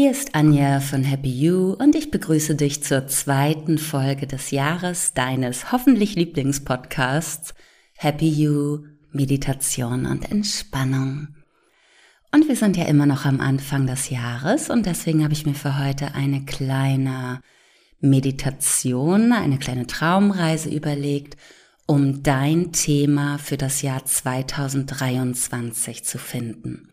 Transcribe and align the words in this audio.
Hier 0.00 0.12
ist 0.12 0.34
Anja 0.34 0.80
von 0.80 1.04
Happy 1.04 1.28
You 1.28 1.74
und 1.74 1.94
ich 1.94 2.10
begrüße 2.10 2.54
dich 2.54 2.82
zur 2.82 3.06
zweiten 3.06 3.76
Folge 3.76 4.26
des 4.26 4.50
Jahres 4.50 5.12
deines 5.12 5.72
hoffentlich 5.72 6.14
Lieblingspodcasts 6.14 7.52
Happy 7.98 8.30
You, 8.30 8.86
Meditation 9.12 10.06
und 10.06 10.30
Entspannung. 10.30 11.28
Und 12.32 12.48
wir 12.48 12.56
sind 12.56 12.78
ja 12.78 12.86
immer 12.86 13.04
noch 13.04 13.26
am 13.26 13.42
Anfang 13.42 13.86
des 13.86 14.08
Jahres 14.08 14.70
und 14.70 14.86
deswegen 14.86 15.22
habe 15.22 15.34
ich 15.34 15.44
mir 15.44 15.52
für 15.52 15.78
heute 15.78 16.14
eine 16.14 16.46
kleine 16.46 17.42
Meditation, 18.00 19.34
eine 19.34 19.58
kleine 19.58 19.86
Traumreise 19.86 20.70
überlegt, 20.70 21.36
um 21.84 22.22
dein 22.22 22.72
Thema 22.72 23.36
für 23.36 23.58
das 23.58 23.82
Jahr 23.82 24.02
2023 24.06 26.04
zu 26.04 26.16
finden. 26.16 26.90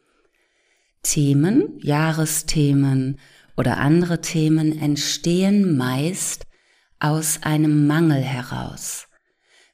Themen, 1.07 1.79
Jahresthemen 1.79 3.17
oder 3.55 3.77
andere 3.77 4.19
Themen 4.19 4.77
entstehen 4.77 5.77
meist 5.77 6.45
aus 6.99 7.43
einem 7.43 7.87
Mangel 7.87 8.21
heraus. 8.21 9.07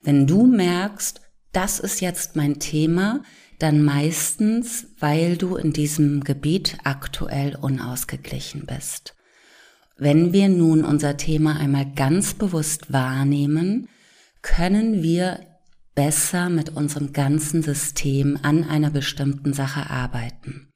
Wenn 0.03 0.27
du 0.27 0.45
merkst, 0.45 1.21
das 1.51 1.79
ist 1.79 2.01
jetzt 2.01 2.35
mein 2.35 2.59
Thema, 2.59 3.23
dann 3.57 3.83
meistens, 3.83 4.85
weil 4.99 5.35
du 5.37 5.55
in 5.55 5.73
diesem 5.73 6.23
Gebiet 6.23 6.77
aktuell 6.83 7.55
unausgeglichen 7.55 8.67
bist. 8.67 9.15
Wenn 9.97 10.33
wir 10.33 10.49
nun 10.49 10.85
unser 10.85 11.17
Thema 11.17 11.57
einmal 11.57 11.91
ganz 11.95 12.35
bewusst 12.35 12.93
wahrnehmen, 12.93 13.87
können 14.43 15.01
wir 15.01 15.39
besser 15.95 16.49
mit 16.49 16.69
unserem 16.69 17.11
ganzen 17.11 17.63
System 17.63 18.37
an 18.43 18.63
einer 18.63 18.91
bestimmten 18.91 19.53
Sache 19.53 19.89
arbeiten. 19.89 20.72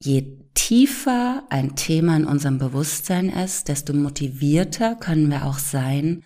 Je 0.00 0.38
tiefer 0.54 1.42
ein 1.50 1.74
Thema 1.74 2.16
in 2.16 2.24
unserem 2.24 2.58
Bewusstsein 2.58 3.30
ist, 3.30 3.68
desto 3.68 3.92
motivierter 3.92 4.94
können 4.94 5.28
wir 5.28 5.44
auch 5.44 5.58
sein, 5.58 6.22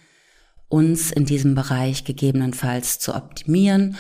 uns 0.69 1.11
in 1.11 1.25
diesem 1.25 1.55
Bereich 1.55 2.05
gegebenenfalls 2.05 2.99
zu 2.99 3.15
optimieren 3.15 3.97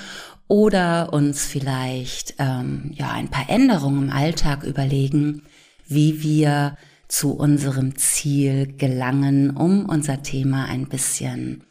oder 0.46 1.12
uns 1.14 1.46
vielleicht 1.46 2.34
ähm, 2.38 2.92
ja 2.94 3.12
ein 3.12 3.28
paar 3.28 3.48
Änderungen 3.48 4.04
im 4.04 4.10
Alltag 4.10 4.62
überlegen, 4.64 5.42
wie 5.86 6.22
wir 6.22 6.76
zu 7.08 7.32
unserem 7.32 7.96
Ziel 7.96 8.74
gelangen, 8.76 9.56
um 9.56 9.86
unser 9.86 10.22
Thema 10.22 10.66
ein 10.66 10.88
bisschen 10.88 11.64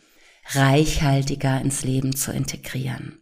reichhaltiger 0.53 1.61
ins 1.61 1.83
Leben 1.83 2.15
zu 2.15 2.31
integrieren. 2.31 3.20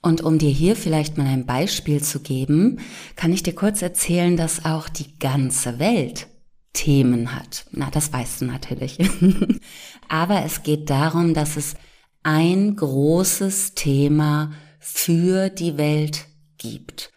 Und 0.00 0.20
um 0.20 0.38
dir 0.38 0.50
hier 0.50 0.76
vielleicht 0.76 1.18
mal 1.18 1.26
ein 1.26 1.46
Beispiel 1.46 2.02
zu 2.02 2.20
geben, 2.20 2.80
kann 3.16 3.32
ich 3.32 3.42
dir 3.42 3.54
kurz 3.54 3.82
erzählen, 3.82 4.36
dass 4.36 4.64
auch 4.64 4.88
die 4.88 5.18
ganze 5.18 5.78
Welt 5.78 6.28
Themen 6.72 7.34
hat. 7.34 7.66
Na, 7.72 7.90
das 7.90 8.12
weißt 8.12 8.42
du 8.42 8.44
natürlich. 8.44 8.98
Aber 10.08 10.44
es 10.44 10.62
geht 10.62 10.90
darum, 10.90 11.34
dass 11.34 11.56
es 11.56 11.74
ein 12.22 12.76
großes 12.76 13.74
Thema 13.74 14.52
für 14.78 15.48
die 15.48 15.76
Welt 15.76 16.26
gibt. 16.56 17.10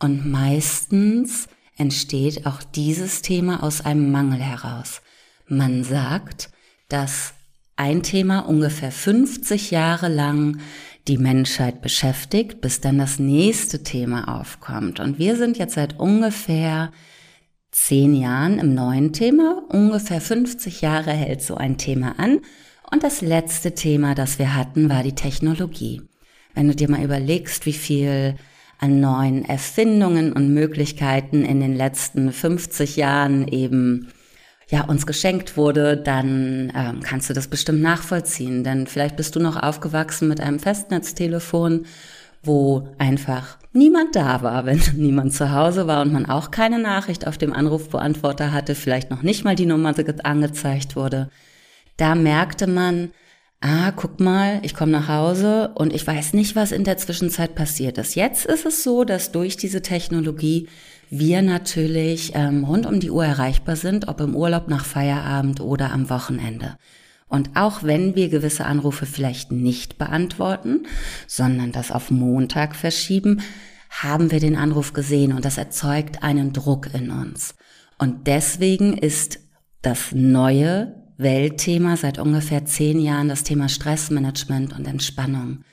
Und 0.00 0.28
meistens 0.28 1.48
entsteht 1.76 2.46
auch 2.46 2.62
dieses 2.62 3.22
Thema 3.22 3.62
aus 3.62 3.82
einem 3.82 4.10
Mangel 4.10 4.40
heraus. 4.40 5.00
Man 5.46 5.84
sagt, 5.84 6.50
dass 6.88 7.34
ein 7.76 8.02
Thema 8.02 8.40
ungefähr 8.40 8.92
50 8.92 9.70
Jahre 9.70 10.08
lang 10.08 10.60
die 11.08 11.18
Menschheit 11.18 11.82
beschäftigt, 11.82 12.60
bis 12.60 12.80
dann 12.80 12.98
das 12.98 13.18
nächste 13.18 13.82
Thema 13.82 14.40
aufkommt. 14.40 15.00
Und 15.00 15.18
wir 15.18 15.36
sind 15.36 15.58
jetzt 15.58 15.74
seit 15.74 15.98
ungefähr 15.98 16.92
zehn 17.70 18.14
Jahren 18.14 18.58
im 18.58 18.74
neuen 18.74 19.12
Thema. 19.12 19.62
Ungefähr 19.68 20.20
50 20.20 20.80
Jahre 20.80 21.10
hält 21.10 21.42
so 21.42 21.56
ein 21.56 21.76
Thema 21.76 22.18
an. 22.18 22.40
Und 22.90 23.02
das 23.02 23.20
letzte 23.20 23.74
Thema, 23.74 24.14
das 24.14 24.38
wir 24.38 24.54
hatten, 24.54 24.88
war 24.88 25.02
die 25.02 25.14
Technologie. 25.14 26.02
Wenn 26.54 26.68
du 26.68 26.74
dir 26.74 26.88
mal 26.88 27.02
überlegst, 27.02 27.66
wie 27.66 27.72
viel 27.72 28.36
an 28.78 29.00
neuen 29.00 29.44
Erfindungen 29.44 30.32
und 30.32 30.54
Möglichkeiten 30.54 31.44
in 31.44 31.60
den 31.60 31.74
letzten 31.74 32.32
50 32.32 32.96
Jahren 32.96 33.48
eben 33.48 34.08
ja, 34.70 34.84
uns 34.84 35.06
geschenkt 35.06 35.56
wurde, 35.56 35.96
dann 35.96 36.72
ähm, 36.74 37.00
kannst 37.02 37.28
du 37.28 37.34
das 37.34 37.48
bestimmt 37.48 37.82
nachvollziehen. 37.82 38.64
Denn 38.64 38.86
vielleicht 38.86 39.16
bist 39.16 39.36
du 39.36 39.40
noch 39.40 39.62
aufgewachsen 39.62 40.28
mit 40.28 40.40
einem 40.40 40.58
Festnetztelefon, 40.58 41.86
wo 42.42 42.88
einfach 42.98 43.58
niemand 43.72 44.16
da 44.16 44.42
war, 44.42 44.64
wenn 44.66 44.80
niemand 44.96 45.34
zu 45.34 45.52
Hause 45.52 45.86
war 45.86 46.02
und 46.02 46.12
man 46.12 46.26
auch 46.26 46.50
keine 46.50 46.78
Nachricht 46.78 47.26
auf 47.26 47.38
dem 47.38 47.52
Anrufbeantworter 47.52 48.52
hatte, 48.52 48.74
vielleicht 48.74 49.10
noch 49.10 49.22
nicht 49.22 49.44
mal 49.44 49.54
die 49.54 49.66
Nummer 49.66 49.94
angezeigt 50.22 50.96
wurde. 50.96 51.30
Da 51.96 52.14
merkte 52.14 52.66
man, 52.66 53.10
ah, 53.60 53.92
guck 53.92 54.20
mal, 54.20 54.60
ich 54.62 54.74
komme 54.74 54.92
nach 54.92 55.08
Hause 55.08 55.72
und 55.74 55.92
ich 55.92 56.06
weiß 56.06 56.34
nicht, 56.34 56.56
was 56.56 56.72
in 56.72 56.84
der 56.84 56.98
Zwischenzeit 56.98 57.54
passiert 57.54 57.98
ist. 57.98 58.14
Jetzt 58.14 58.46
ist 58.46 58.66
es 58.66 58.82
so, 58.82 59.04
dass 59.04 59.32
durch 59.32 59.56
diese 59.56 59.82
Technologie 59.82 60.68
wir 61.18 61.42
natürlich 61.42 62.32
ähm, 62.34 62.64
rund 62.64 62.86
um 62.86 63.00
die 63.00 63.10
Uhr 63.10 63.24
erreichbar 63.24 63.76
sind, 63.76 64.08
ob 64.08 64.20
im 64.20 64.34
Urlaub 64.34 64.68
nach 64.68 64.84
Feierabend 64.84 65.60
oder 65.60 65.92
am 65.92 66.10
Wochenende. 66.10 66.76
Und 67.28 67.50
auch 67.56 67.82
wenn 67.82 68.14
wir 68.14 68.28
gewisse 68.28 68.64
Anrufe 68.64 69.06
vielleicht 69.06 69.50
nicht 69.50 69.98
beantworten, 69.98 70.86
sondern 71.26 71.72
das 71.72 71.90
auf 71.90 72.10
Montag 72.10 72.76
verschieben, 72.76 73.40
haben 73.90 74.30
wir 74.30 74.40
den 74.40 74.56
Anruf 74.56 74.92
gesehen 74.92 75.32
und 75.32 75.44
das 75.44 75.58
erzeugt 75.58 76.22
einen 76.22 76.52
Druck 76.52 76.92
in 76.94 77.10
uns. 77.10 77.54
Und 77.98 78.26
deswegen 78.26 78.98
ist 78.98 79.38
das 79.82 80.12
neue 80.12 80.94
Weltthema 81.16 81.96
seit 81.96 82.18
ungefähr 82.18 82.64
zehn 82.64 83.00
Jahren 83.00 83.28
das 83.28 83.44
Thema 83.44 83.68
Stressmanagement 83.68 84.76
und 84.76 84.86
Entspannung. 84.86 85.64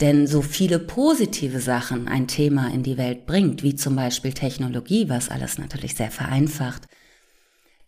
Denn 0.00 0.26
so 0.26 0.42
viele 0.42 0.78
positive 0.78 1.60
Sachen 1.60 2.08
ein 2.08 2.26
Thema 2.26 2.72
in 2.72 2.82
die 2.82 2.96
Welt 2.96 3.26
bringt, 3.26 3.62
wie 3.62 3.76
zum 3.76 3.94
Beispiel 3.94 4.32
Technologie, 4.32 5.08
was 5.08 5.28
alles 5.28 5.58
natürlich 5.58 5.94
sehr 5.94 6.10
vereinfacht, 6.10 6.88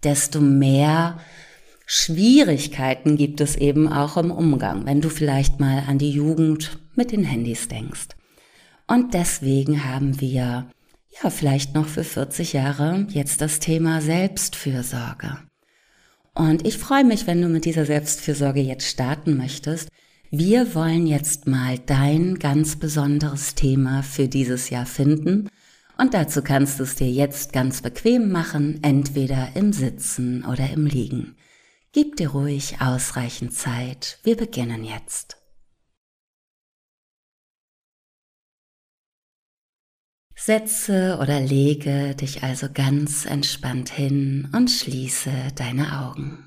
desto 0.04 0.40
mehr 0.40 1.18
Schwierigkeiten 1.84 3.16
gibt 3.16 3.40
es 3.40 3.56
eben 3.56 3.92
auch 3.92 4.16
im 4.16 4.30
Umgang, 4.30 4.86
wenn 4.86 5.00
du 5.00 5.08
vielleicht 5.08 5.60
mal 5.60 5.84
an 5.86 5.98
die 5.98 6.10
Jugend 6.10 6.78
mit 6.94 7.12
den 7.12 7.24
Handys 7.24 7.68
denkst. 7.68 8.08
Und 8.86 9.14
deswegen 9.14 9.84
haben 9.84 10.20
wir 10.20 10.70
ja 11.22 11.30
vielleicht 11.30 11.74
noch 11.74 11.86
für 11.86 12.04
40 12.04 12.52
Jahre 12.52 13.06
jetzt 13.10 13.40
das 13.40 13.58
Thema 13.58 14.00
Selbstfürsorge. 14.00 15.38
Und 16.34 16.66
ich 16.66 16.76
freue 16.76 17.04
mich, 17.04 17.26
wenn 17.26 17.40
du 17.40 17.48
mit 17.48 17.64
dieser 17.64 17.86
Selbstfürsorge 17.86 18.60
jetzt 18.60 18.86
starten 18.86 19.36
möchtest, 19.36 19.88
wir 20.31 20.75
wollen 20.75 21.06
jetzt 21.06 21.47
mal 21.47 21.78
dein 21.78 22.38
ganz 22.38 22.76
besonderes 22.76 23.54
Thema 23.54 24.03
für 24.03 24.28
dieses 24.28 24.70
Jahr 24.70 24.87
finden 24.87 25.48
und 25.98 26.14
dazu 26.14 26.42
kannst 26.42 26.78
du 26.78 26.84
es 26.84 26.94
dir 26.94 27.10
jetzt 27.10 27.53
ganz 27.53 27.81
bequem 27.81 28.31
machen, 28.31 28.81
entweder 28.82 29.54
im 29.54 29.72
Sitzen 29.72 30.44
oder 30.44 30.70
im 30.70 30.86
Liegen. 30.86 31.36
Gib 31.92 32.16
dir 32.16 32.31
ruhig 32.31 32.81
ausreichend 32.81 33.54
Zeit. 33.54 34.19
Wir 34.22 34.36
beginnen 34.36 34.84
jetzt. 34.84 35.38
Setze 40.34 41.19
oder 41.20 41.41
lege 41.41 42.15
dich 42.15 42.42
also 42.42 42.69
ganz 42.72 43.25
entspannt 43.25 43.88
hin 43.88 44.50
und 44.53 44.70
schließe 44.70 45.31
deine 45.56 46.00
Augen. 46.00 46.45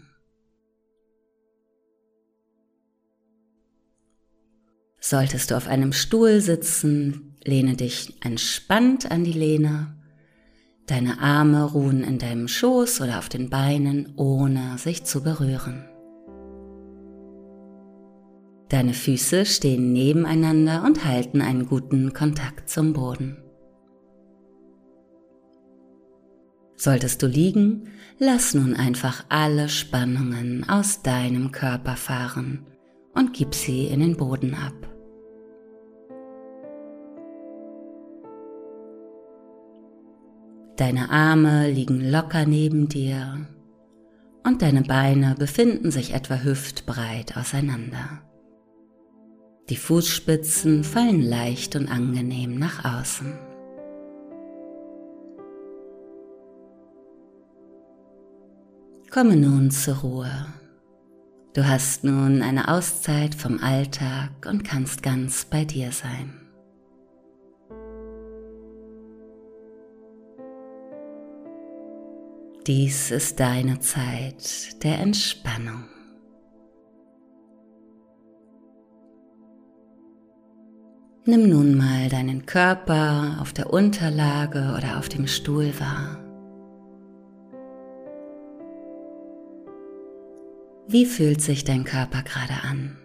Solltest 5.09 5.49
du 5.49 5.57
auf 5.57 5.67
einem 5.67 5.91
Stuhl 5.91 6.39
sitzen, 6.39 7.33
lehne 7.43 7.75
dich 7.75 8.23
entspannt 8.23 9.09
an 9.09 9.23
die 9.23 9.33
Lehne. 9.33 9.97
Deine 10.85 11.19
Arme 11.19 11.63
ruhen 11.63 12.03
in 12.03 12.19
deinem 12.19 12.47
Schoß 12.47 13.01
oder 13.01 13.17
auf 13.17 13.27
den 13.27 13.49
Beinen, 13.49 14.13
ohne 14.17 14.77
sich 14.77 15.05
zu 15.05 15.23
berühren. 15.23 15.83
Deine 18.69 18.93
Füße 18.93 19.47
stehen 19.47 19.93
nebeneinander 19.93 20.83
und 20.85 21.03
halten 21.05 21.41
einen 21.41 21.65
guten 21.65 22.13
Kontakt 22.13 22.69
zum 22.69 22.93
Boden. 22.93 23.37
Solltest 26.75 27.23
du 27.23 27.25
liegen, 27.25 27.87
lass 28.19 28.53
nun 28.53 28.75
einfach 28.75 29.25
alle 29.29 29.69
Spannungen 29.69 30.69
aus 30.69 31.01
deinem 31.01 31.51
Körper 31.51 31.95
fahren 31.95 32.67
und 33.15 33.33
gib 33.33 33.55
sie 33.55 33.87
in 33.87 34.01
den 34.01 34.15
Boden 34.15 34.53
ab. 34.53 34.98
Deine 40.79 41.09
Arme 41.09 41.69
liegen 41.69 42.09
locker 42.09 42.45
neben 42.45 42.87
dir 42.87 43.45
und 44.45 44.61
deine 44.61 44.81
Beine 44.81 45.35
befinden 45.37 45.91
sich 45.91 46.13
etwa 46.13 46.35
hüftbreit 46.35 47.35
auseinander. 47.35 48.21
Die 49.67 49.75
Fußspitzen 49.75 50.85
fallen 50.85 51.21
leicht 51.21 51.75
und 51.75 51.91
angenehm 51.91 52.57
nach 52.57 52.85
außen. 52.85 53.33
Komme 59.11 59.35
nun 59.35 59.71
zur 59.71 59.97
Ruhe. 59.97 60.45
Du 61.55 61.67
hast 61.67 62.05
nun 62.05 62.41
eine 62.41 62.69
Auszeit 62.69 63.35
vom 63.35 63.61
Alltag 63.61 64.29
und 64.47 64.63
kannst 64.63 65.03
ganz 65.03 65.43
bei 65.43 65.65
dir 65.65 65.91
sein. 65.91 66.38
Dies 72.69 73.09
ist 73.09 73.39
deine 73.39 73.79
Zeit 73.79 74.83
der 74.83 74.99
Entspannung. 74.99 75.85
Nimm 81.25 81.49
nun 81.49 81.75
mal 81.75 82.09
deinen 82.09 82.45
Körper 82.45 83.39
auf 83.41 83.53
der 83.53 83.73
Unterlage 83.73 84.75
oder 84.77 84.99
auf 84.99 85.09
dem 85.09 85.25
Stuhl 85.25 85.73
wahr. 85.79 86.19
Wie 90.87 91.07
fühlt 91.07 91.41
sich 91.41 91.63
dein 91.63 91.85
Körper 91.85 92.21
gerade 92.21 92.53
an? 92.69 92.99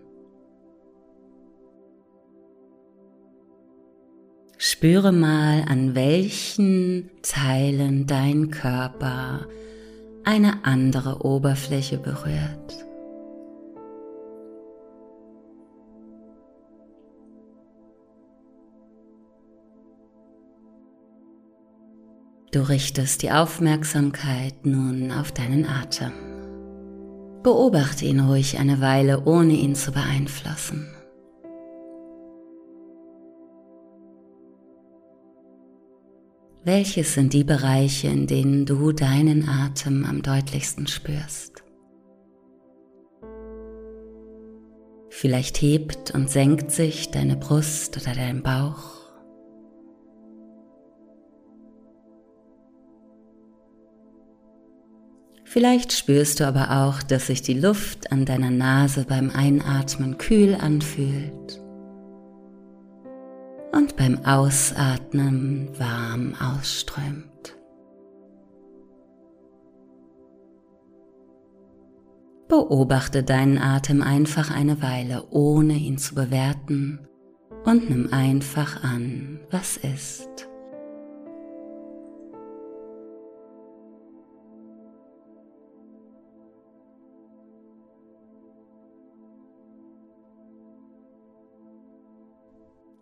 Spüre 4.56 5.12
mal, 5.12 5.64
an 5.68 5.94
welchen 5.94 7.10
Teilen 7.22 8.06
dein 8.06 8.50
Körper 8.50 9.46
eine 10.24 10.64
andere 10.64 11.24
Oberfläche 11.24 11.98
berührt. 11.98 12.84
Du 22.52 22.60
richtest 22.60 23.22
die 23.22 23.32
Aufmerksamkeit 23.32 24.64
nun 24.64 25.10
auf 25.10 25.32
deinen 25.32 25.66
Atem. 25.66 26.12
Beobachte 27.42 28.04
ihn 28.04 28.20
ruhig 28.20 28.58
eine 28.58 28.80
Weile, 28.80 29.24
ohne 29.24 29.54
ihn 29.54 29.74
zu 29.74 29.90
beeinflussen. 29.90 30.86
Welches 36.66 37.12
sind 37.12 37.34
die 37.34 37.44
Bereiche, 37.44 38.08
in 38.08 38.26
denen 38.26 38.64
du 38.64 38.92
deinen 38.92 39.46
Atem 39.46 40.06
am 40.06 40.22
deutlichsten 40.22 40.86
spürst? 40.86 41.62
Vielleicht 45.10 45.60
hebt 45.60 46.12
und 46.12 46.30
senkt 46.30 46.70
sich 46.70 47.10
deine 47.10 47.36
Brust 47.36 47.98
oder 47.98 48.14
dein 48.14 48.42
Bauch. 48.42 48.94
Vielleicht 55.44 55.92
spürst 55.92 56.40
du 56.40 56.46
aber 56.46 56.86
auch, 56.86 57.02
dass 57.02 57.26
sich 57.26 57.42
die 57.42 57.60
Luft 57.60 58.10
an 58.10 58.24
deiner 58.24 58.50
Nase 58.50 59.04
beim 59.06 59.28
Einatmen 59.28 60.16
kühl 60.16 60.54
anfühlt 60.54 61.63
beim 63.96 64.24
Ausatmen 64.24 65.70
warm 65.78 66.34
ausströmt. 66.40 67.56
Beobachte 72.48 73.22
deinen 73.22 73.58
Atem 73.58 74.02
einfach 74.02 74.50
eine 74.54 74.82
Weile, 74.82 75.24
ohne 75.30 75.74
ihn 75.74 75.98
zu 75.98 76.14
bewerten 76.14 77.08
und 77.64 77.88
nimm 77.90 78.12
einfach 78.12 78.84
an, 78.84 79.40
was 79.50 79.76
ist. 79.76 80.48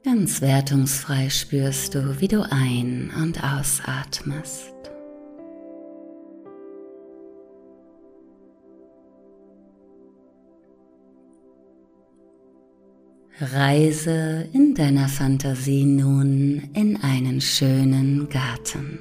Ganz 0.05 0.41
wertungsfrei 0.41 1.31
spürst 1.31 1.95
du, 1.95 2.21
wie 2.21 2.27
du 2.27 2.43
ein- 2.51 3.13
und 3.23 3.45
ausatmest. 3.45 4.75
Reise 13.41 14.49
in 14.53 14.75
deiner 14.75 15.07
Fantasie 15.07 15.85
nun 15.85 16.71
in 16.75 16.97
einen 17.01 17.41
schönen 17.41 18.29
Garten. 18.29 18.99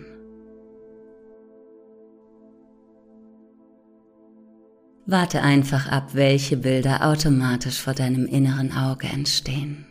Warte 5.07 5.41
einfach 5.41 5.91
ab, 5.91 6.13
welche 6.13 6.57
Bilder 6.57 7.07
automatisch 7.07 7.81
vor 7.81 7.95
deinem 7.95 8.27
inneren 8.27 8.71
Auge 8.71 9.07
entstehen. 9.07 9.87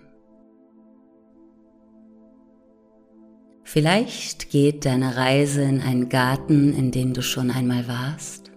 Vielleicht 3.73 4.51
geht 4.51 4.85
deine 4.85 5.17
Reise 5.17 5.63
in 5.63 5.81
einen 5.81 6.09
Garten, 6.09 6.75
in 6.75 6.91
dem 6.91 7.13
du 7.15 7.23
schon 7.23 7.53
einmal 7.53 7.87
warst. 7.87 8.51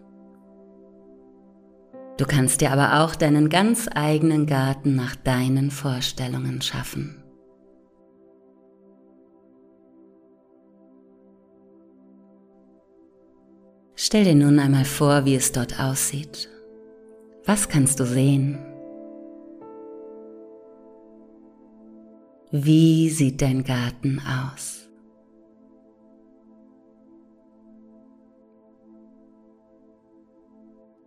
Du 2.18 2.26
kannst 2.26 2.62
dir 2.62 2.72
aber 2.72 3.04
auch 3.04 3.14
deinen 3.14 3.50
ganz 3.50 3.88
eigenen 3.94 4.48
Garten 4.48 4.96
nach 4.96 5.16
deinen 5.16 5.70
Vorstellungen 5.70 6.64
schaffen. 6.64 7.24
Stell 13.94 14.24
dir 14.24 14.34
nun 14.34 14.58
einmal 14.58 14.86
vor, 14.86 15.26
wie 15.26 15.36
es 15.36 15.52
dort 15.52 15.80
aussieht. 15.80 16.50
Was 17.46 17.70
kannst 17.70 18.00
du 18.00 18.08
sehen? 18.08 18.58
Wie 22.50 23.12
sieht 23.12 23.44
dein 23.44 23.64
Garten 23.64 24.20
aus? 24.20 24.83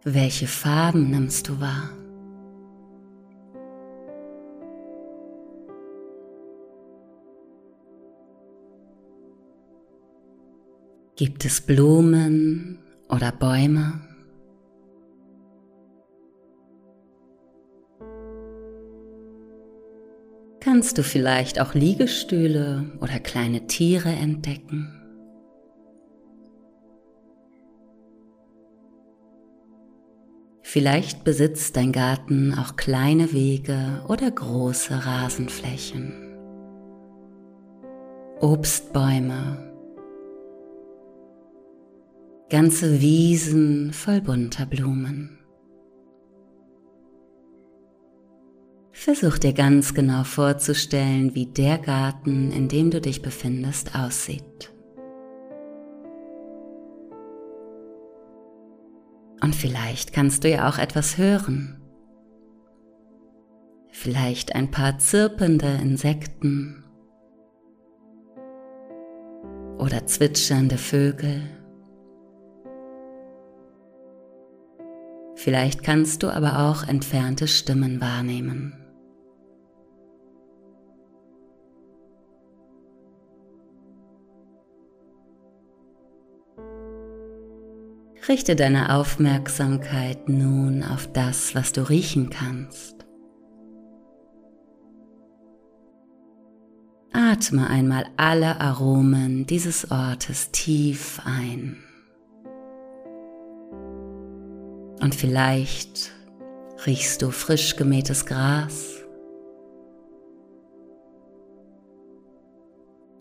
Welche 0.08 0.46
Farben 0.46 1.10
nimmst 1.10 1.48
du 1.48 1.60
wahr? 1.60 1.90
Gibt 11.16 11.44
es 11.44 11.60
Blumen 11.60 12.78
oder 13.08 13.32
Bäume? 13.32 14.00
Kannst 20.60 20.98
du 20.98 21.02
vielleicht 21.02 21.60
auch 21.60 21.74
Liegestühle 21.74 22.92
oder 23.00 23.18
kleine 23.18 23.66
Tiere 23.66 24.10
entdecken? 24.10 25.05
Vielleicht 30.76 31.24
besitzt 31.24 31.74
dein 31.78 31.90
Garten 31.90 32.52
auch 32.52 32.76
kleine 32.76 33.32
Wege 33.32 34.04
oder 34.08 34.30
große 34.30 35.06
Rasenflächen. 35.06 36.36
Obstbäume, 38.42 39.72
ganze 42.50 43.00
Wiesen 43.00 43.94
voll 43.94 44.20
bunter 44.20 44.66
Blumen. 44.66 45.38
Versuch 48.92 49.38
dir 49.38 49.54
ganz 49.54 49.94
genau 49.94 50.24
vorzustellen, 50.24 51.34
wie 51.34 51.46
der 51.46 51.78
Garten, 51.78 52.52
in 52.52 52.68
dem 52.68 52.90
du 52.90 53.00
dich 53.00 53.22
befindest, 53.22 53.96
aussieht. 53.98 54.75
Und 59.42 59.54
vielleicht 59.54 60.12
kannst 60.12 60.44
du 60.44 60.50
ja 60.50 60.68
auch 60.68 60.78
etwas 60.78 61.18
hören. 61.18 61.80
Vielleicht 63.90 64.54
ein 64.54 64.70
paar 64.70 64.98
zirpende 64.98 65.78
Insekten 65.82 66.84
oder 69.78 70.06
zwitschernde 70.06 70.78
Vögel. 70.78 71.42
Vielleicht 75.34 75.82
kannst 75.82 76.22
du 76.22 76.30
aber 76.30 76.58
auch 76.68 76.88
entfernte 76.88 77.46
Stimmen 77.46 78.00
wahrnehmen. 78.00 78.85
Richte 88.28 88.56
deine 88.56 88.92
Aufmerksamkeit 88.92 90.28
nun 90.28 90.82
auf 90.82 91.06
das, 91.12 91.54
was 91.54 91.72
du 91.72 91.88
riechen 91.88 92.28
kannst. 92.28 93.06
Atme 97.12 97.68
einmal 97.68 98.04
alle 98.16 98.60
Aromen 98.60 99.46
dieses 99.46 99.92
Ortes 99.92 100.50
tief 100.50 101.20
ein. 101.24 101.76
Und 105.00 105.14
vielleicht 105.14 106.10
riechst 106.84 107.22
du 107.22 107.30
frisch 107.30 107.76
gemähtes 107.76 108.26
Gras. 108.26 109.04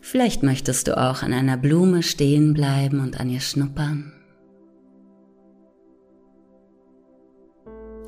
Vielleicht 0.00 0.42
möchtest 0.42 0.88
du 0.88 0.98
auch 0.98 1.22
an 1.22 1.32
einer 1.32 1.56
Blume 1.56 2.02
stehen 2.02 2.54
bleiben 2.54 2.98
und 2.98 3.20
an 3.20 3.30
ihr 3.30 3.40
schnuppern. 3.40 4.15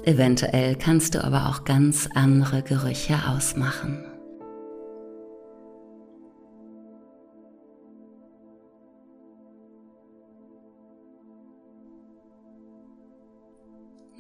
Eventuell 0.05 0.77
kannst 0.77 1.15
du 1.15 1.25
aber 1.25 1.49
auch 1.49 1.65
ganz 1.65 2.09
andere 2.15 2.63
Gerüche 2.63 3.17
ausmachen. 3.29 4.05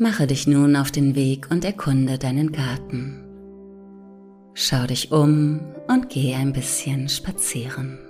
Mache 0.00 0.28
dich 0.28 0.46
nun 0.46 0.76
auf 0.76 0.92
den 0.92 1.16
Weg 1.16 1.50
und 1.50 1.64
erkunde 1.64 2.18
deinen 2.18 2.52
Garten. 2.52 3.24
Schau 4.54 4.86
dich 4.86 5.10
um 5.10 5.60
und 5.88 6.08
geh 6.08 6.34
ein 6.34 6.52
bisschen 6.52 7.08
spazieren. 7.08 8.07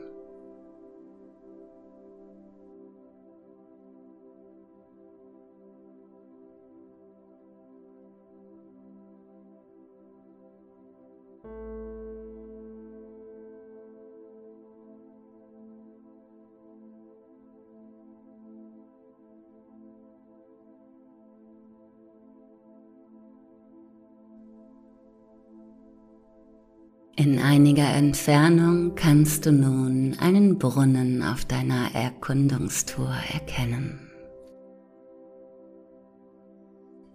In 27.28 27.40
einiger 27.40 27.84
Entfernung 27.84 28.94
kannst 28.94 29.44
du 29.44 29.52
nun 29.52 30.16
einen 30.18 30.58
Brunnen 30.58 31.22
auf 31.22 31.44
deiner 31.44 31.94
Erkundungstour 31.94 33.12
erkennen. 33.30 34.00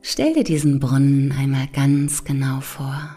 Stell 0.02 0.36
dir 0.36 0.44
diesen 0.44 0.80
Brunnen 0.80 1.32
einmal 1.32 1.66
ganz 1.74 2.24
genau 2.24 2.60
vor. 2.60 3.16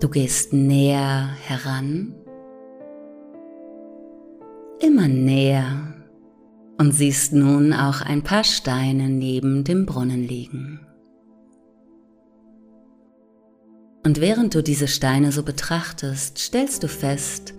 Du 0.00 0.08
gehst 0.08 0.52
näher 0.52 1.28
heran, 1.44 2.12
immer 4.80 5.06
näher 5.06 5.94
und 6.76 6.90
siehst 6.90 7.32
nun 7.32 7.72
auch 7.72 8.00
ein 8.00 8.24
paar 8.24 8.42
Steine 8.42 9.08
neben 9.08 9.62
dem 9.62 9.86
Brunnen 9.86 10.26
liegen. 10.26 10.80
Und 14.04 14.20
während 14.20 14.54
du 14.54 14.62
diese 14.62 14.86
Steine 14.86 15.32
so 15.32 15.42
betrachtest, 15.42 16.38
stellst 16.38 16.82
du 16.82 16.88
fest, 16.88 17.54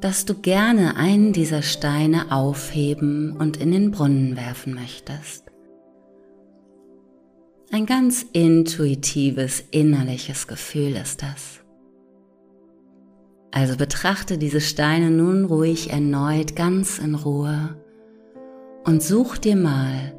dass 0.00 0.24
du 0.24 0.34
gerne 0.34 0.96
einen 0.96 1.32
dieser 1.32 1.62
Steine 1.62 2.32
aufheben 2.32 3.36
und 3.36 3.58
in 3.58 3.70
den 3.70 3.90
Brunnen 3.90 4.36
werfen 4.36 4.74
möchtest. 4.74 5.44
Ein 7.70 7.86
ganz 7.86 8.24
intuitives 8.32 9.64
innerliches 9.70 10.46
Gefühl 10.46 10.96
ist 10.96 11.22
das. 11.22 11.60
Also 13.50 13.76
betrachte 13.76 14.36
diese 14.36 14.60
Steine 14.60 15.10
nun 15.10 15.44
ruhig 15.44 15.90
erneut 15.90 16.56
ganz 16.56 16.98
in 16.98 17.14
Ruhe 17.14 17.76
und 18.84 19.02
such 19.02 19.38
dir 19.38 19.56
mal 19.56 20.12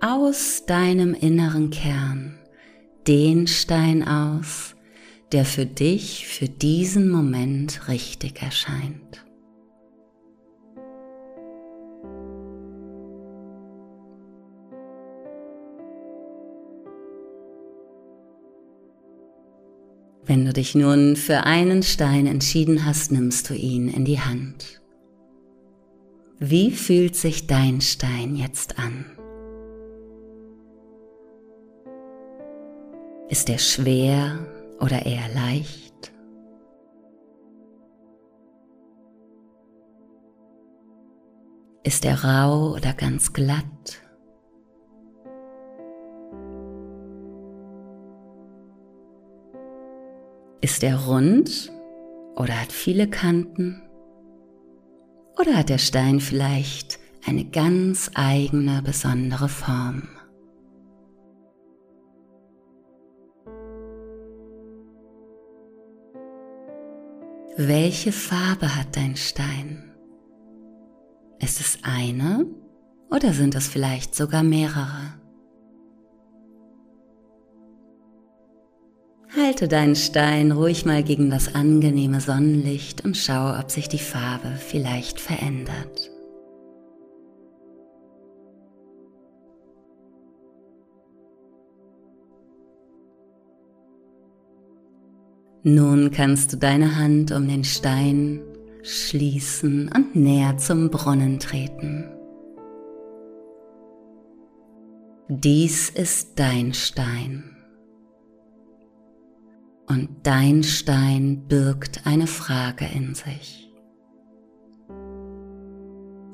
aus 0.00 0.66
deinem 0.66 1.14
inneren 1.14 1.70
Kern 1.70 2.38
den 3.06 3.46
Stein 3.46 4.06
aus, 4.06 4.75
der 5.36 5.44
für 5.44 5.66
dich 5.66 6.26
für 6.26 6.48
diesen 6.48 7.10
Moment 7.10 7.88
richtig 7.88 8.40
erscheint. 8.40 9.22
Wenn 20.24 20.46
du 20.46 20.54
dich 20.54 20.74
nun 20.74 21.16
für 21.16 21.44
einen 21.44 21.82
Stein 21.82 22.26
entschieden 22.26 22.86
hast, 22.86 23.12
nimmst 23.12 23.50
du 23.50 23.54
ihn 23.54 23.88
in 23.88 24.06
die 24.06 24.20
Hand. 24.20 24.80
Wie 26.38 26.70
fühlt 26.70 27.14
sich 27.14 27.46
dein 27.46 27.82
Stein 27.82 28.36
jetzt 28.36 28.78
an? 28.78 29.04
Ist 33.28 33.50
er 33.50 33.58
schwer 33.58 34.55
oder 34.80 35.04
eher 35.06 35.28
leicht? 35.34 36.12
Ist 41.82 42.04
er 42.04 42.24
rau 42.24 42.74
oder 42.74 42.92
ganz 42.94 43.32
glatt? 43.32 44.02
Ist 50.60 50.82
er 50.82 51.06
rund 51.06 51.70
oder 52.34 52.60
hat 52.60 52.72
viele 52.72 53.08
Kanten? 53.08 53.80
Oder 55.38 55.58
hat 55.58 55.68
der 55.68 55.78
Stein 55.78 56.18
vielleicht 56.18 56.98
eine 57.24 57.44
ganz 57.44 58.10
eigene, 58.14 58.82
besondere 58.82 59.48
Form? 59.48 60.15
Welche 67.58 68.12
Farbe 68.12 68.76
hat 68.76 68.96
dein 68.96 69.16
Stein? 69.16 69.90
Ist 71.38 71.58
es 71.58 71.78
eine 71.82 72.44
oder 73.10 73.32
sind 73.32 73.54
es 73.54 73.66
vielleicht 73.66 74.14
sogar 74.14 74.42
mehrere? 74.42 75.14
Halte 79.34 79.68
deinen 79.68 79.96
Stein 79.96 80.52
ruhig 80.52 80.84
mal 80.84 81.02
gegen 81.02 81.30
das 81.30 81.54
angenehme 81.54 82.20
Sonnenlicht 82.20 83.06
und 83.06 83.16
schau, 83.16 83.58
ob 83.58 83.70
sich 83.70 83.88
die 83.88 84.00
Farbe 84.00 84.52
vielleicht 84.58 85.18
verändert. 85.18 86.10
Nun 95.68 96.12
kannst 96.12 96.52
du 96.52 96.58
deine 96.58 96.94
Hand 96.94 97.32
um 97.32 97.48
den 97.48 97.64
Stein 97.64 98.40
schließen 98.84 99.90
und 99.92 100.14
näher 100.14 100.58
zum 100.58 100.90
Brunnen 100.90 101.40
treten. 101.40 102.04
Dies 105.28 105.90
ist 105.90 106.38
dein 106.38 106.72
Stein. 106.72 107.56
Und 109.88 110.08
dein 110.22 110.62
Stein 110.62 111.48
birgt 111.48 112.06
eine 112.06 112.28
Frage 112.28 112.84
in 112.94 113.16
sich. 113.16 113.68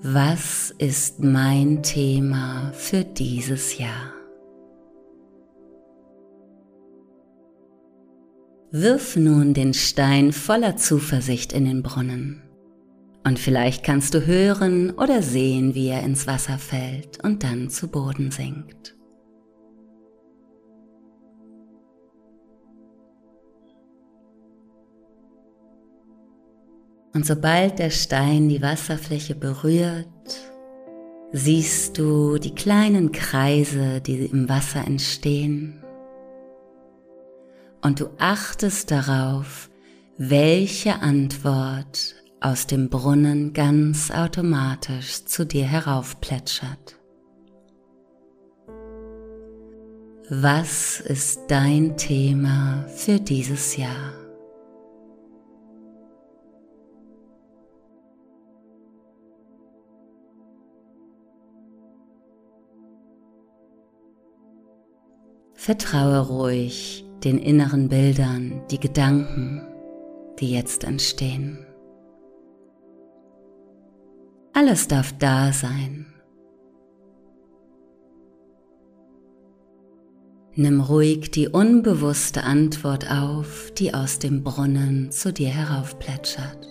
Was 0.03 0.75
ist 0.77 1.21
mein 1.21 1.83
Thema 1.83 2.71
für 2.75 3.03
dieses 3.03 3.79
Jahr? 3.79 4.22
Wirf 8.75 9.17
nun 9.17 9.53
den 9.53 9.75
Stein 9.75 10.33
voller 10.33 10.79
Zuversicht 10.79 11.53
in 11.53 11.67
den 11.67 11.83
Brunnen. 11.83 12.41
Und 13.23 13.39
vielleicht 13.39 13.85
kannst 13.85 14.15
du 14.15 14.25
hören 14.25 14.93
oder 14.93 15.21
sehen, 15.21 15.75
wie 15.75 15.89
er 15.89 16.03
ins 16.03 16.27
Wasser 16.27 16.57
fällt 16.57 17.23
und 17.23 17.45
dann 17.45 17.69
zu 17.69 17.89
Boden 17.89 18.31
sinkt. 18.31 18.97
Und 27.13 27.27
sobald 27.27 27.79
der 27.79 27.91
Stein 27.91 28.49
die 28.49 28.63
Wasserfläche 28.63 29.35
berührt, 29.35 30.09
siehst 31.31 31.99
du 31.99 32.39
die 32.39 32.55
kleinen 32.55 33.13
Kreise, 33.13 34.01
die 34.01 34.25
im 34.25 34.49
Wasser 34.49 34.87
entstehen 34.87 35.82
und 37.83 38.01
du 38.01 38.07
achtest 38.19 38.91
darauf, 38.91 39.69
welche 40.17 41.01
Antwort 41.01 42.15
aus 42.41 42.67
dem 42.67 42.89
Brunnen 42.89 43.53
ganz 43.53 44.11
automatisch 44.11 45.25
zu 45.25 45.45
dir 45.45 45.65
heraufplätschert. 45.65 46.99
Was 50.31 51.01
ist 51.01 51.43
dein 51.49 51.97
Thema 51.97 52.87
für 52.97 53.21
dieses 53.21 53.77
Jahr? 53.77 54.15
Vertraue 65.55 66.19
ruhig 66.27 67.05
den 67.25 67.39
inneren 67.39 67.89
Bildern, 67.89 68.63
die 68.71 68.81
Gedanken, 68.81 69.63
die 70.39 70.51
jetzt 70.51 70.85
entstehen. 70.85 71.67
Alles 74.53 74.89
darf 74.89 75.13
da 75.19 75.53
sein. 75.53 76.07
Nimm 80.55 80.83
ruhig 80.83 81.31
die 81.31 81.49
unbewusste 81.49 82.45
Antwort 82.45 83.11
auf, 83.11 83.73
die 83.79 83.95
aus 83.95 84.19
dem 84.19 84.43
Brunnen 84.43 85.11
zu 85.11 85.33
dir 85.33 85.49
heraufplätschert. 85.49 86.69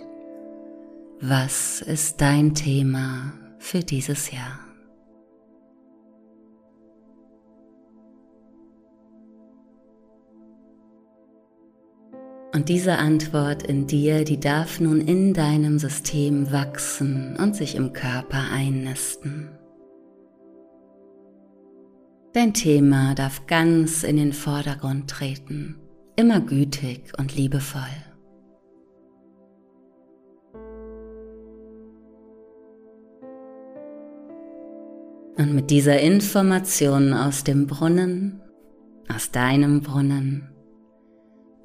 Was 1.20 1.81
ist 1.81 2.22
dein 2.22 2.53
Thema 2.53 3.34
für 3.58 3.79
dieses 3.79 4.31
Jahr? 4.31 4.71
Und 12.62 12.70
diese 12.70 13.00
Antwort 13.00 13.63
in 13.63 13.88
dir, 13.88 14.24
die 14.24 14.39
darf 14.39 14.80
nun 14.80 15.01
in 15.01 15.34
deinem 15.34 15.80
System 15.80 16.51
wachsen 16.51 17.36
und 17.38 17.56
sich 17.56 17.74
im 17.74 17.91
Körper 17.91 18.51
einnisten. 18.53 19.50
Dein 22.34 22.53
Thema 22.53 23.15
darf 23.15 23.48
ganz 23.48 24.03
in 24.03 24.18
den 24.18 24.32
Vordergrund 24.32 25.10
treten, 25.10 25.80
immer 26.15 26.39
gütig 26.39 27.12
und 27.18 27.36
liebevoll. 27.36 27.82
Und 35.36 35.56
mit 35.56 35.72
dieser 35.72 36.00
Information 36.00 37.15
aus 37.15 37.44
dem 37.44 37.65
Brunnen, 37.65 38.39
aus 39.10 39.32
deinem 39.32 39.82
Brunnen, 39.82 40.51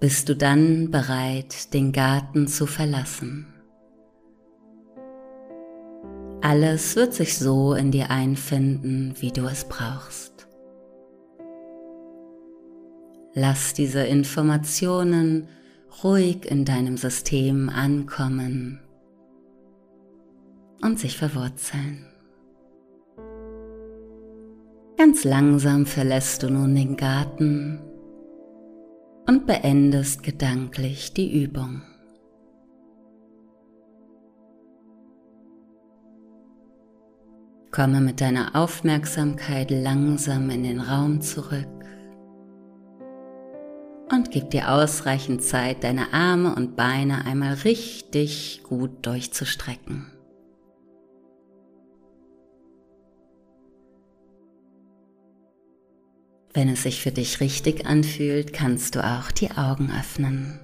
bist 0.00 0.29
du 0.29 0.37
dann 0.37 0.91
bereit, 0.91 1.73
den 1.73 1.93
Garten 1.93 2.47
zu 2.49 2.67
verlassen. 2.67 3.47
Alles 6.43 6.97
wird 6.97 7.15
sich 7.15 7.38
so 7.38 7.75
in 7.75 7.91
dir 7.91 8.11
einfinden, 8.11 9.15
wie 9.19 9.33
du 9.33 9.47
es 9.47 9.65
brauchst. 9.65 10.47
Lass 13.35 13.75
diese 13.75 14.03
Informationen 14.03 15.49
ruhig 16.05 16.45
in 16.45 16.65
deinem 16.65 16.97
System 16.97 17.69
ankommen 17.69 18.81
und 20.83 20.99
sich 20.99 21.17
verwurzeln. 21.17 22.07
Ganz 24.97 25.25
langsam 25.25 25.85
verlässt 25.85 26.43
du 26.43 26.50
nun 26.50 26.75
den 26.75 26.97
Garten 26.97 27.81
und 29.26 29.47
beendest 29.47 30.23
gedanklich 30.23 31.12
die 31.12 31.42
Übung. 31.42 31.83
Komme 37.71 38.00
mit 38.00 38.21
deiner 38.21 38.54
Aufmerksamkeit 38.54 39.71
langsam 39.71 40.49
in 40.50 40.62
den 40.62 40.80
Raum 40.80 41.21
zurück 41.21 41.66
und 44.11 44.31
gib 44.31 44.51
dir 44.51 44.70
ausreichend 44.70 45.42
Zeit, 45.42 45.85
deine 45.85 46.12
Arme 46.12 46.55
und 46.55 46.77
Beine 46.77 47.27
einmal 47.27 47.55
richtig 47.55 48.62
gut 48.62 49.05
durchzustrecken. 49.05 50.15
Wenn 56.57 56.71
es 56.71 56.85
sich 56.85 57.03
für 57.03 57.12
dich 57.12 57.40
richtig 57.40 57.85
anfühlt, 57.85 58.55
kannst 58.55 58.95
du 58.95 59.05
auch 59.05 59.31
die 59.31 59.51
Augen 59.51 59.90
öffnen. 59.90 60.59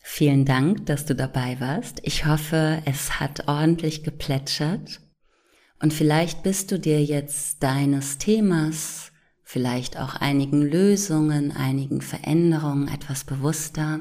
Vielen 0.00 0.44
Dank, 0.46 0.86
dass 0.86 1.06
du 1.06 1.14
dabei 1.14 1.60
warst. 1.60 2.00
Ich 2.02 2.26
hoffe, 2.26 2.82
es 2.86 3.20
hat 3.20 3.46
ordentlich 3.46 4.02
geplätschert 4.02 5.00
und 5.80 5.92
vielleicht 5.92 6.42
bist 6.42 6.72
du 6.72 6.80
dir 6.80 7.00
jetzt 7.00 7.62
deines 7.62 8.18
Themas, 8.18 9.12
vielleicht 9.44 9.96
auch 9.96 10.16
einigen 10.16 10.62
Lösungen, 10.62 11.52
einigen 11.52 12.00
Veränderungen 12.00 12.88
etwas 12.88 13.22
bewusster. 13.22 14.00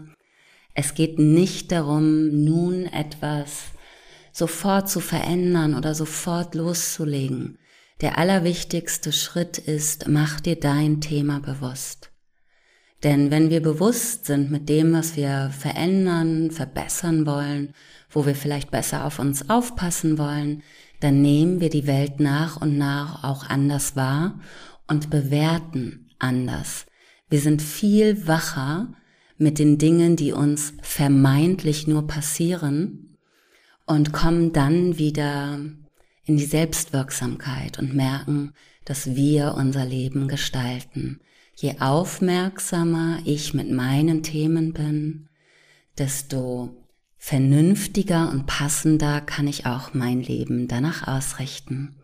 Es 0.73 0.95
geht 0.95 1.19
nicht 1.19 1.71
darum, 1.71 2.45
nun 2.45 2.87
etwas 2.87 3.65
sofort 4.31 4.89
zu 4.89 4.99
verändern 4.99 5.75
oder 5.75 5.93
sofort 5.95 6.55
loszulegen. 6.55 7.57
Der 8.01 8.17
allerwichtigste 8.17 9.11
Schritt 9.11 9.57
ist, 9.57 10.07
mach 10.07 10.39
dir 10.39 10.59
dein 10.59 11.01
Thema 11.01 11.39
bewusst. 11.39 12.11
Denn 13.03 13.31
wenn 13.31 13.49
wir 13.49 13.61
bewusst 13.61 14.25
sind 14.25 14.51
mit 14.51 14.69
dem, 14.69 14.93
was 14.93 15.15
wir 15.15 15.51
verändern, 15.57 16.51
verbessern 16.51 17.25
wollen, 17.25 17.73
wo 18.09 18.25
wir 18.25 18.35
vielleicht 18.35 18.71
besser 18.71 19.05
auf 19.05 19.19
uns 19.19 19.49
aufpassen 19.49 20.17
wollen, 20.17 20.63
dann 20.99 21.21
nehmen 21.21 21.61
wir 21.61 21.69
die 21.69 21.87
Welt 21.87 22.19
nach 22.19 22.61
und 22.61 22.77
nach 22.77 23.23
auch 23.23 23.49
anders 23.49 23.95
wahr 23.95 24.39
und 24.87 25.09
bewerten 25.09 26.09
anders. 26.19 26.85
Wir 27.29 27.39
sind 27.39 27.61
viel 27.61 28.27
wacher 28.27 28.93
mit 29.37 29.57
den 29.57 29.79
Dingen, 29.79 30.15
die 30.15 30.31
uns 30.31 30.73
vermeintlich 30.81 31.87
nur 31.87 32.05
passieren 32.05 33.10
und 33.91 34.13
kommen 34.13 34.53
dann 34.53 34.97
wieder 34.97 35.59
in 36.25 36.37
die 36.37 36.45
Selbstwirksamkeit 36.45 37.79
und 37.79 37.93
merken, 37.93 38.53
dass 38.85 39.15
wir 39.15 39.55
unser 39.57 39.85
Leben 39.85 40.27
gestalten. 40.27 41.19
Je 41.55 41.79
aufmerksamer 41.79 43.19
ich 43.25 43.53
mit 43.53 43.69
meinen 43.69 44.23
Themen 44.23 44.73
bin, 44.73 45.29
desto 45.97 46.75
vernünftiger 47.17 48.31
und 48.31 48.47
passender 48.47 49.21
kann 49.21 49.47
ich 49.47 49.65
auch 49.65 49.93
mein 49.93 50.21
Leben 50.21 50.67
danach 50.67 51.07
ausrichten. 51.07 51.95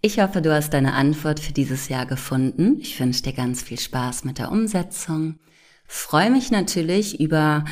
Ich 0.00 0.18
hoffe, 0.18 0.40
du 0.40 0.54
hast 0.54 0.72
deine 0.72 0.94
Antwort 0.94 1.40
für 1.40 1.52
dieses 1.52 1.90
Jahr 1.90 2.06
gefunden. 2.06 2.78
Ich 2.80 2.98
wünsche 2.98 3.22
dir 3.22 3.34
ganz 3.34 3.62
viel 3.62 3.78
Spaß 3.78 4.24
mit 4.24 4.38
der 4.38 4.50
Umsetzung. 4.50 5.38
Freue 5.86 6.30
mich 6.30 6.50
natürlich 6.50 7.20
über 7.20 7.66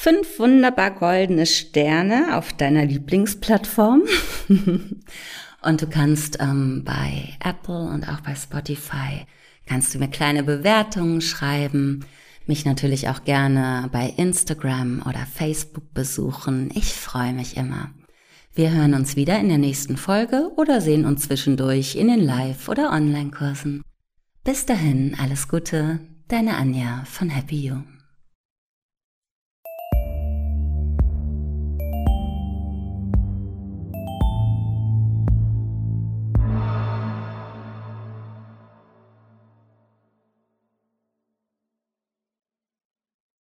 fünf 0.00 0.38
wunderbar 0.38 0.92
goldene 0.92 1.44
Sterne 1.44 2.36
auf 2.36 2.52
deiner 2.52 2.84
Lieblingsplattform. 2.84 4.02
und 4.48 5.82
du 5.82 5.88
kannst 5.88 6.38
ähm, 6.40 6.84
bei 6.84 7.36
Apple 7.44 7.90
und 7.90 8.08
auch 8.08 8.20
bei 8.20 8.36
Spotify 8.36 9.26
kannst 9.66 9.92
du 9.92 9.98
mir 9.98 10.08
kleine 10.08 10.44
Bewertungen 10.44 11.20
schreiben 11.20 12.04
mich 12.46 12.64
natürlich 12.64 13.08
auch 13.08 13.24
gerne 13.24 13.90
bei 13.92 14.14
Instagram 14.16 15.02
oder 15.06 15.26
Facebook 15.26 15.92
besuchen. 15.92 16.70
Ich 16.74 16.94
freue 16.94 17.34
mich 17.34 17.56
immer. 17.56 17.90
Wir 18.54 18.72
hören 18.72 18.94
uns 18.94 19.16
wieder 19.16 19.38
in 19.38 19.48
der 19.48 19.58
nächsten 19.58 19.96
Folge 19.96 20.50
oder 20.56 20.80
sehen 20.80 21.04
uns 21.04 21.24
zwischendurch 21.24 21.96
in 21.96 22.08
den 22.08 22.20
Live- 22.20 22.68
oder 22.68 22.92
Online-Kursen. 22.92 23.82
Bis 24.44 24.64
dahin 24.64 25.16
alles 25.20 25.48
Gute, 25.48 25.98
deine 26.28 26.56
Anja 26.56 27.02
von 27.04 27.28
Happy 27.28 27.66
You. 27.66 27.97